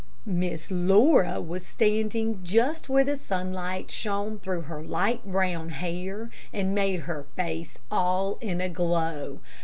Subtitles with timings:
[0.25, 6.73] '"Miss Laura was standing just where the sunlight shone through her light brown hair, and
[6.73, 9.41] made her face all in a glow.